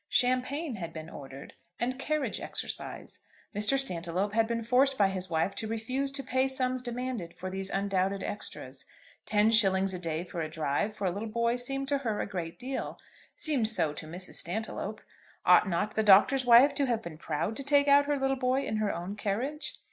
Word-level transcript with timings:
Champagne 0.09 0.77
had 0.77 0.93
been 0.93 1.11
ordered, 1.11 1.53
and 1.79 1.99
carriage 1.99 2.39
exercise. 2.39 3.19
Mr. 3.55 3.77
Stantiloup 3.77 4.33
had 4.33 4.47
been 4.47 4.63
forced 4.63 4.97
by 4.97 5.09
his 5.09 5.29
wife 5.29 5.53
to 5.53 5.67
refuse 5.67 6.11
to 6.13 6.23
pay 6.23 6.47
sums 6.47 6.81
demanded 6.81 7.35
for 7.37 7.51
these 7.51 7.69
undoubted 7.69 8.23
extras. 8.23 8.83
Ten 9.27 9.51
shillings 9.51 9.93
a 9.93 9.99
day 9.99 10.23
for 10.23 10.41
a 10.41 10.49
drive 10.49 10.95
for 10.95 11.05
a 11.05 11.11
little 11.11 11.29
boy 11.29 11.55
seemed 11.55 11.87
to 11.89 11.99
her 11.99 12.19
a 12.19 12.25
great 12.25 12.57
deal, 12.57 12.97
seemed 13.35 13.67
so 13.67 13.93
to 13.93 14.07
Mrs. 14.07 14.41
Stantiloup. 14.43 15.01
Ought 15.45 15.69
not 15.69 15.93
the 15.95 16.01
Doctor's 16.01 16.45
wife 16.45 16.73
to 16.73 16.87
have 16.87 17.03
been 17.03 17.19
proud 17.19 17.55
to 17.57 17.63
take 17.63 17.87
out 17.87 18.05
her 18.05 18.17
little 18.19 18.35
boy 18.35 18.65
in 18.65 18.77
her 18.77 18.91
own 18.91 19.15
carriage? 19.15 19.75